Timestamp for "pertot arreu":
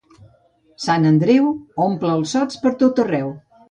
2.67-3.37